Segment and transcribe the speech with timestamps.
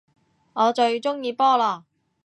[0.53, 1.83] 我最鍾意菠蘿